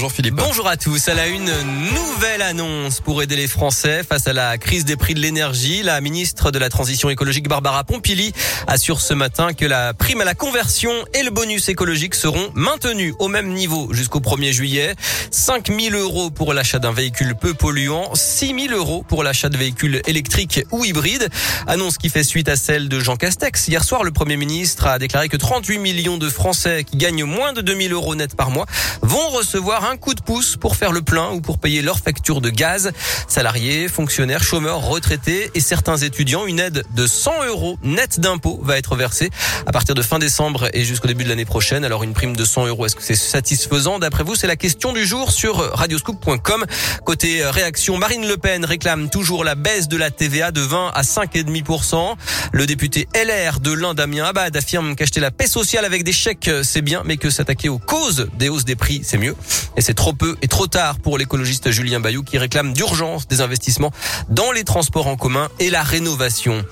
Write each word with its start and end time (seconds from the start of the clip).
Bonjour 0.00 0.12
Philippe. 0.12 0.36
Bonjour 0.36 0.66
à 0.66 0.78
tous. 0.78 1.08
À 1.08 1.14
la 1.14 1.26
une 1.26 1.52
nouvelle 1.92 2.40
annonce 2.40 3.00
pour 3.00 3.22
aider 3.22 3.36
les 3.36 3.46
Français 3.46 4.02
face 4.02 4.26
à 4.26 4.32
la 4.32 4.56
crise 4.56 4.86
des 4.86 4.96
prix 4.96 5.12
de 5.12 5.20
l'énergie. 5.20 5.82
La 5.82 6.00
ministre 6.00 6.50
de 6.50 6.58
la 6.58 6.70
Transition 6.70 7.10
écologique 7.10 7.48
Barbara 7.48 7.84
Pompili 7.84 8.32
assure 8.66 9.02
ce 9.02 9.12
matin 9.12 9.52
que 9.52 9.66
la 9.66 9.92
prime 9.92 10.22
à 10.22 10.24
la 10.24 10.34
conversion 10.34 10.90
et 11.12 11.22
le 11.22 11.30
bonus 11.30 11.68
écologique 11.68 12.14
seront 12.14 12.50
maintenus 12.54 13.12
au 13.18 13.28
même 13.28 13.52
niveau 13.52 13.92
jusqu'au 13.92 14.20
1er 14.20 14.52
juillet. 14.52 14.94
5 15.32 15.68
000 15.68 15.94
euros 15.94 16.30
pour 16.30 16.54
l'achat 16.54 16.78
d'un 16.78 16.92
véhicule 16.92 17.34
peu 17.34 17.52
polluant, 17.52 18.10
6 18.14 18.68
000 18.68 18.74
euros 18.74 19.04
pour 19.06 19.22
l'achat 19.22 19.50
de 19.50 19.58
véhicules 19.58 20.00
électriques 20.06 20.62
ou 20.70 20.82
hybrides. 20.86 21.28
Annonce 21.66 21.98
qui 21.98 22.08
fait 22.08 22.24
suite 22.24 22.48
à 22.48 22.56
celle 22.56 22.88
de 22.88 23.00
Jean 23.00 23.16
Castex. 23.16 23.68
Hier 23.68 23.84
soir, 23.84 24.02
le 24.02 24.12
Premier 24.12 24.38
ministre 24.38 24.86
a 24.86 24.98
déclaré 24.98 25.28
que 25.28 25.36
38 25.36 25.78
millions 25.78 26.16
de 26.16 26.30
Français 26.30 26.84
qui 26.84 26.96
gagnent 26.96 27.24
moins 27.24 27.52
de 27.52 27.60
2 27.60 27.82
000 27.82 27.92
euros 27.92 28.14
net 28.14 28.34
par 28.34 28.50
mois 28.50 28.64
vont 29.02 29.28
recevoir 29.28 29.84
un 29.89 29.89
coup 29.96 30.14
de 30.14 30.20
pouce 30.20 30.56
pour 30.56 30.76
faire 30.76 30.92
le 30.92 31.02
plein 31.02 31.30
ou 31.30 31.40
pour 31.40 31.58
payer 31.58 31.82
leur 31.82 31.98
facture 31.98 32.40
de 32.40 32.50
gaz. 32.50 32.92
Salariés, 33.28 33.88
fonctionnaires, 33.88 34.42
chômeurs, 34.42 34.80
retraités 34.80 35.50
et 35.54 35.60
certains 35.60 35.96
étudiants, 35.96 36.46
une 36.46 36.60
aide 36.60 36.84
de 36.94 37.06
100 37.06 37.46
euros 37.46 37.78
net 37.82 38.20
d'impôt 38.20 38.60
va 38.62 38.78
être 38.78 38.96
versée 38.96 39.30
à 39.66 39.72
partir 39.72 39.94
de 39.94 40.02
fin 40.02 40.18
décembre 40.18 40.68
et 40.72 40.84
jusqu'au 40.84 41.08
début 41.08 41.24
de 41.24 41.28
l'année 41.28 41.44
prochaine. 41.44 41.84
Alors 41.84 42.02
une 42.02 42.12
prime 42.12 42.36
de 42.36 42.44
100 42.44 42.66
euros, 42.66 42.86
est-ce 42.86 42.96
que 42.96 43.02
c'est 43.02 43.14
satisfaisant? 43.14 43.98
D'après 43.98 44.24
vous, 44.24 44.34
c'est 44.34 44.46
la 44.46 44.56
question 44.56 44.92
du 44.92 45.04
jour 45.06 45.32
sur 45.32 45.56
radioscoop.com. 45.56 46.64
Côté 47.04 47.44
réaction, 47.44 47.98
Marine 47.98 48.26
Le 48.26 48.36
Pen 48.36 48.64
réclame 48.64 49.10
toujours 49.10 49.44
la 49.44 49.54
baisse 49.54 49.88
de 49.88 49.96
la 49.96 50.10
TVA 50.10 50.50
de 50.50 50.60
20 50.60 50.92
à 50.94 51.02
5,5%. 51.02 52.16
Le 52.52 52.66
député 52.66 53.08
LR 53.14 53.60
de 53.60 53.72
l'Inde, 53.72 53.96
Damien 53.96 54.24
Abad, 54.24 54.56
affirme 54.56 54.96
qu'acheter 54.96 55.20
la 55.20 55.30
paix 55.30 55.46
sociale 55.46 55.84
avec 55.84 56.04
des 56.04 56.12
chèques, 56.12 56.50
c'est 56.62 56.82
bien, 56.82 57.02
mais 57.04 57.16
que 57.16 57.30
s'attaquer 57.30 57.68
aux 57.68 57.78
causes 57.78 58.28
des 58.38 58.48
hausses 58.48 58.64
des 58.64 58.76
prix, 58.76 59.02
c'est 59.04 59.18
mieux. 59.18 59.36
C'est 59.80 59.94
trop 59.94 60.12
peu 60.12 60.36
et 60.42 60.48
trop 60.48 60.66
tard 60.66 60.98
pour 60.98 61.18
l'écologiste 61.18 61.70
Julien 61.70 62.00
Bayou 62.00 62.22
qui 62.22 62.38
réclame 62.38 62.72
d'urgence 62.72 63.28
des 63.28 63.40
investissements 63.40 63.92
dans 64.28 64.52
les 64.52 64.64
transports 64.64 65.06
en 65.06 65.16
commun 65.16 65.48
et 65.58 65.70
la 65.70 65.82
rénovation. 65.82 66.64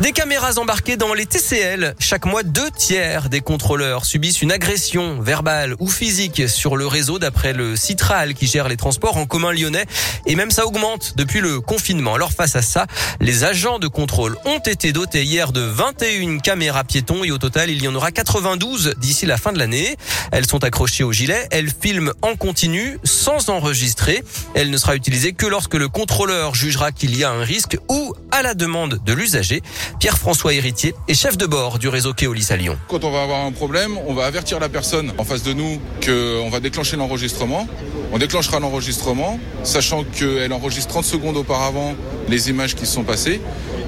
Des 0.00 0.12
caméras 0.12 0.58
embarquées 0.58 0.96
dans 0.96 1.12
les 1.12 1.26
TCL. 1.26 1.94
Chaque 1.98 2.24
mois, 2.24 2.42
deux 2.42 2.70
tiers 2.70 3.28
des 3.28 3.40
contrôleurs 3.40 4.06
subissent 4.06 4.40
une 4.40 4.50
agression 4.50 5.20
verbale 5.20 5.76
ou 5.78 5.88
physique 5.88 6.48
sur 6.48 6.76
le 6.76 6.86
réseau 6.86 7.18
d'après 7.18 7.52
le 7.52 7.76
Citral 7.76 8.34
qui 8.34 8.46
gère 8.46 8.68
les 8.68 8.76
transports 8.76 9.18
en 9.18 9.26
commun 9.26 9.52
lyonnais. 9.52 9.84
Et 10.26 10.34
même 10.34 10.50
ça 10.50 10.66
augmente 10.66 11.12
depuis 11.16 11.40
le 11.40 11.60
confinement. 11.60 12.14
Alors 12.14 12.32
face 12.32 12.56
à 12.56 12.62
ça, 12.62 12.86
les 13.20 13.44
agents 13.44 13.78
de 13.78 13.86
contrôle 13.86 14.36
ont 14.46 14.58
été 14.60 14.92
dotés 14.92 15.24
hier 15.24 15.52
de 15.52 15.60
21 15.60 16.38
caméras 16.38 16.84
piétons 16.84 17.22
et 17.22 17.30
au 17.30 17.38
total, 17.38 17.70
il 17.70 17.82
y 17.82 17.86
en 17.86 17.94
aura 17.94 18.10
92 18.10 18.94
d'ici 18.96 19.26
la 19.26 19.36
fin 19.36 19.52
de 19.52 19.58
l'année. 19.58 19.96
Elles 20.32 20.46
sont 20.46 20.64
accrochées 20.64 21.04
au 21.04 21.12
gilet. 21.12 21.46
Elles 21.50 21.70
filment 21.70 22.12
en 22.22 22.34
continu 22.34 22.98
sans 23.04 23.50
enregistrer. 23.50 24.24
Elle 24.54 24.70
ne 24.70 24.78
sera 24.78 24.96
utilisée 24.96 25.32
que 25.32 25.46
lorsque 25.46 25.74
le 25.74 25.88
contrôleur 25.88 26.54
jugera 26.54 26.92
qu'il 26.92 27.16
y 27.16 27.24
a 27.24 27.30
un 27.30 27.44
risque 27.44 27.76
ou 27.88 28.14
à 28.30 28.42
la 28.42 28.54
demande 28.54 29.00
de 29.04 29.12
l'usager. 29.12 29.62
Pierre-François 29.98 30.54
Héritier 30.54 30.94
est 31.08 31.14
chef 31.14 31.36
de 31.36 31.46
bord 31.46 31.78
du 31.78 31.88
réseau 31.88 32.12
Keolis 32.12 32.48
à 32.50 32.56
Lyon. 32.56 32.76
Quand 32.88 33.04
on 33.04 33.10
va 33.10 33.22
avoir 33.22 33.44
un 33.44 33.52
problème, 33.52 33.98
on 34.06 34.14
va 34.14 34.26
avertir 34.26 34.60
la 34.60 34.68
personne 34.68 35.12
en 35.18 35.24
face 35.24 35.42
de 35.42 35.52
nous 35.52 35.80
qu'on 36.04 36.50
va 36.50 36.60
déclencher 36.60 36.96
l'enregistrement. 36.96 37.66
On 38.12 38.18
déclenchera 38.18 38.60
l'enregistrement, 38.60 39.38
sachant 39.62 40.04
qu'elle 40.04 40.52
enregistre 40.52 40.90
30 40.90 41.04
secondes 41.04 41.36
auparavant 41.36 41.94
les 42.28 42.50
images 42.50 42.74
qui 42.74 42.86
se 42.86 42.94
sont 42.94 43.04
passées. 43.04 43.40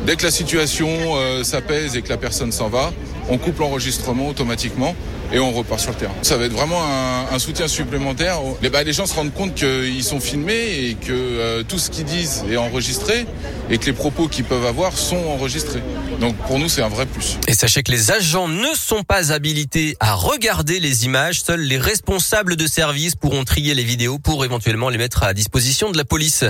Dès 0.07 0.17
que 0.17 0.23
la 0.23 0.31
situation 0.31 0.89
euh, 1.17 1.45
s'apaise 1.45 1.97
et 1.97 2.03
que 2.03 2.11
la 2.11 2.19
personne 2.19 2.53
s'en 2.53 2.69
va, 2.69 2.93
on 3.31 3.39
coupe 3.39 3.59
l'enregistrement 3.59 4.29
automatiquement 4.29 4.95
et 5.33 5.39
on 5.39 5.51
repart 5.53 5.81
sur 5.81 5.93
le 5.93 5.97
terrain. 5.97 6.15
Ça 6.23 6.37
va 6.37 6.45
être 6.45 6.53
vraiment 6.53 6.83
un, 6.85 7.35
un 7.35 7.39
soutien 7.39 7.67
supplémentaire. 7.67 8.39
Les, 8.63 8.69
bah, 8.69 8.85
les 8.85 8.93
gens 8.93 9.07
se 9.07 9.15
rendent 9.15 9.33
compte 9.33 9.55
qu'ils 9.55 10.05
sont 10.05 10.21
filmés 10.21 10.91
et 10.91 10.95
que 10.95 11.13
euh, 11.13 11.63
tout 11.67 11.79
ce 11.79 11.91
qu'ils 11.91 12.05
disent 12.05 12.45
est 12.51 12.59
enregistré 12.59 13.27
et 13.71 13.79
que 13.79 13.87
les 13.87 13.95
propos 13.95 14.29
qu'ils 14.29 14.45
peuvent 14.45 14.67
avoir 14.67 14.97
sont 14.97 15.17
enregistrés. 15.17 15.83
Donc 16.21 16.37
pour 16.47 16.59
nous, 16.59 16.69
c'est 16.69 16.83
un 16.83 16.89
vrai 16.89 17.07
plus. 17.07 17.39
Et 17.49 17.55
sachez 17.55 17.83
que 17.83 17.91
les 17.91 18.11
agents 18.11 18.47
ne 18.47 18.75
sont 18.77 19.03
pas 19.03 19.33
habilités 19.33 19.97
à 20.01 20.13
regarder 20.13 20.79
les 20.79 21.07
images. 21.07 21.41
Seuls 21.43 21.63
les 21.63 21.79
responsables 21.79 22.57
de 22.57 22.67
service 22.67 23.17
pourront 23.17 23.45
trier 23.45 23.75
les 23.75 23.85
vidéos 23.85 24.19
pour 24.19 24.45
éventuellement 24.45 24.91
les 24.91 24.99
mettre 24.99 25.23
à 25.23 25.33
disposition 25.33 25.91
de 25.91 25.97
la 25.97 26.05
police. 26.05 26.45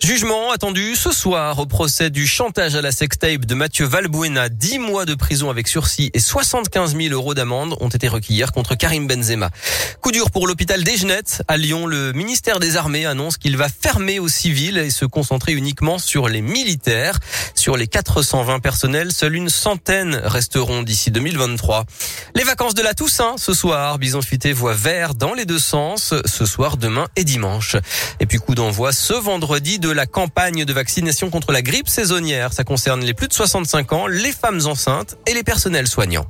Jugement 0.00 0.52
attendu 0.52 0.94
ce 0.94 1.10
soir 1.10 1.58
au 1.58 1.66
procès 1.66 2.10
du 2.10 2.26
chantage 2.26 2.76
à 2.76 2.80
sextape 2.92 3.44
de 3.44 3.54
Mathieu 3.54 3.86
Valbuena. 3.86 4.48
10 4.48 4.78
mois 4.78 5.04
de 5.04 5.14
prison 5.14 5.50
avec 5.50 5.68
sursis 5.68 6.10
et 6.14 6.18
75 6.18 6.96
000 6.96 7.14
euros 7.14 7.34
d'amende 7.34 7.76
ont 7.80 7.88
été 7.88 8.08
requis 8.08 8.34
hier 8.34 8.52
contre 8.52 8.74
Karim 8.74 9.06
Benzema. 9.06 9.50
Coup 10.00 10.12
dur 10.12 10.30
pour 10.30 10.46
l'hôpital 10.46 10.82
d'Egenet 10.84 11.42
à 11.48 11.56
Lyon. 11.56 11.86
Le 11.86 12.12
ministère 12.12 12.60
des 12.60 12.76
Armées 12.76 13.06
annonce 13.06 13.36
qu'il 13.36 13.56
va 13.56 13.68
fermer 13.68 14.18
aux 14.18 14.28
civils 14.28 14.78
et 14.78 14.90
se 14.90 15.04
concentrer 15.04 15.52
uniquement 15.52 15.98
sur 15.98 16.28
les 16.28 16.42
militaires. 16.42 17.18
Sur 17.54 17.76
les 17.76 17.86
420 17.86 18.60
personnels, 18.60 19.12
seule 19.12 19.36
une 19.36 19.48
centaine 19.48 20.20
resteront 20.24 20.82
d'ici 20.82 21.10
2023. 21.10 21.84
Les 22.34 22.44
vacances 22.44 22.74
de 22.74 22.82
la 22.82 22.94
Toussaint 22.94 23.36
ce 23.36 23.54
soir. 23.54 23.98
Bison 23.98 24.22
Futé 24.22 24.52
voit 24.52 24.74
vert 24.74 25.14
dans 25.14 25.34
les 25.34 25.44
deux 25.44 25.58
sens 25.58 26.14
ce 26.24 26.46
soir, 26.46 26.76
demain 26.76 27.08
et 27.16 27.24
dimanche. 27.24 27.76
Et 28.20 28.26
puis 28.26 28.38
coup 28.38 28.54
d'envoi 28.54 28.92
ce 28.92 29.14
vendredi 29.14 29.78
de 29.78 29.90
la 29.90 30.06
campagne 30.06 30.64
de 30.64 30.72
vaccination 30.72 31.30
contre 31.30 31.52
la 31.52 31.62
grippe 31.62 31.88
saisonnière. 31.88 32.52
Ça 32.52 32.64
concerne 32.74 33.04
les 33.04 33.14
plus 33.14 33.28
de 33.28 33.32
65 33.32 33.92
ans, 33.92 34.08
les 34.08 34.32
femmes 34.32 34.60
enceintes 34.66 35.16
et 35.28 35.32
les 35.32 35.44
personnels 35.44 35.86
soignants. 35.86 36.26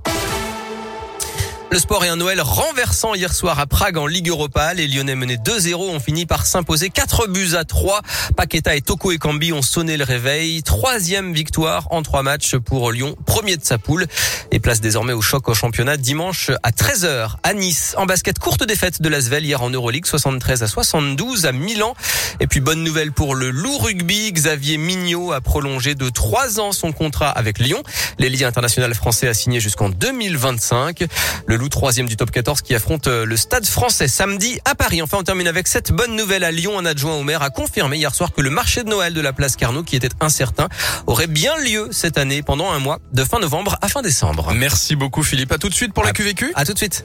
Le 1.75 1.81
sport 1.81 2.05
et 2.05 2.09
un 2.09 2.15
Noël 2.15 2.41
renversant 2.41 3.15
hier 3.15 3.35
soir 3.35 3.59
à 3.59 3.67
Prague 3.67 3.97
en 3.97 4.07
Ligue 4.07 4.29
Europa. 4.29 4.75
Les 4.75 4.87
Lyonnais 4.87 5.17
menés 5.17 5.39
2-0 5.39 5.75
ont 5.75 5.99
fini 5.99 6.25
par 6.25 6.47
s'imposer 6.47 6.89
4 6.89 7.27
buts 7.27 7.57
à 7.57 7.65
3. 7.65 8.01
Paqueta 8.37 8.77
et 8.77 8.81
Toko 8.81 9.11
et 9.11 9.19
Cambi 9.19 9.53
ont 9.53 9.61
sonné 9.61 9.97
le 9.97 10.05
réveil. 10.05 10.63
Troisième 10.63 11.33
victoire 11.33 11.89
en 11.91 12.03
trois 12.03 12.23
matchs 12.23 12.55
pour 12.59 12.93
Lyon, 12.93 13.17
premier 13.27 13.57
de 13.57 13.65
sa 13.65 13.79
poule. 13.79 14.07
Et 14.53 14.61
place 14.61 14.81
désormais 14.81 15.15
au 15.15 15.21
choc 15.21 15.49
au 15.49 15.55
championnat 15.55 15.97
dimanche 15.97 16.53
à 16.63 16.71
13h 16.71 17.39
à 17.43 17.55
Nice. 17.55 17.97
En 17.99 18.07
basket, 18.07 18.39
courte 18.39 18.63
défaite 18.63 19.03
de 19.03 19.09
l'Asvel 19.09 19.45
hier 19.45 19.61
en 19.61 19.71
Euroleague, 19.71 20.07
73 20.07 20.63
à 20.63 20.69
72 20.69 21.45
à 21.45 21.51
Milan. 21.51 21.95
Et 22.39 22.47
puis 22.47 22.61
bonne 22.61 22.84
nouvelle 22.84 23.11
pour 23.11 23.34
le 23.34 23.51
loup 23.51 23.79
rugby. 23.79 24.31
Xavier 24.31 24.79
Mignot 24.79 25.33
a 25.33 25.41
prolongé 25.41 25.97
de 25.97 26.09
3 26.09 26.61
ans 26.61 26.71
son 26.71 26.93
contrat 26.93 27.31
avec 27.31 27.59
Lyon. 27.59 27.83
L'élite 28.21 28.45
international 28.45 28.95
français 28.95 29.27
a 29.27 29.34
signé 29.34 29.59
jusqu'en 29.59 29.89
2025. 29.89 31.03
Le 31.49 31.57
loup 31.57 31.64
troisième 31.69 32.09
du 32.09 32.17
top 32.17 32.31
14 32.31 32.63
qui 32.63 32.75
affronte 32.75 33.07
euh, 33.07 33.25
le 33.25 33.37
stade 33.37 33.67
français 33.67 34.09
samedi 34.09 34.59
à 34.65 34.75
Paris. 34.75 35.03
Enfin, 35.03 35.19
on 35.21 35.23
termine 35.23 35.47
avec 35.47 35.69
cette 35.69 35.93
bonne 35.93 36.17
nouvelle 36.17 36.45
à 36.45 36.51
Lyon. 36.51 36.79
Un 36.79 36.87
adjoint 36.87 37.15
au 37.15 37.23
maire 37.23 37.43
a 37.43 37.51
confirmé 37.51 37.97
hier 37.97 38.15
soir 38.15 38.33
que 38.33 38.41
le 38.41 38.51
marché 38.51 38.85
de 38.85 38.89
Noël 38.89 39.15
de 39.15 39.21
la 39.21 39.33
place 39.33 39.57
Carnot, 39.57 39.83
qui 39.83 39.97
était 39.97 40.11
incertain, 40.21 40.69
aurait 41.07 41.27
bien 41.27 41.57
lieu 41.59 41.89
cette 41.91 42.19
année 42.19 42.43
pendant 42.43 42.71
un 42.71 42.79
mois 42.79 42.99
de 43.13 43.25
fin 43.25 43.39
novembre 43.39 43.77
à 43.83 43.89
fin 43.89 44.03
décembre. 44.03 44.53
Merci 44.55 44.97
beaucoup 44.97 45.23
Philippe. 45.23 45.53
À 45.53 45.59
tout 45.59 45.69
de 45.69 45.75
suite 45.75 45.93
pour 45.93 46.05
la 46.05 46.13
QVQ. 46.13 46.53
À 46.55 46.65
tout 46.65 46.73
de 46.73 46.79
suite. 46.79 47.05